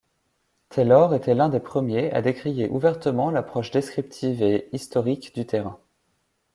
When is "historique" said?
4.75-5.35